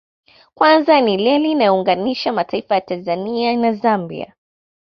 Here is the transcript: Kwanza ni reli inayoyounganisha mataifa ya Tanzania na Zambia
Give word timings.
Kwanza 0.55 1.01
ni 1.01 1.17
reli 1.17 1.51
inayoyounganisha 1.51 2.33
mataifa 2.33 2.75
ya 2.75 2.81
Tanzania 2.81 3.57
na 3.57 3.73
Zambia 3.73 4.33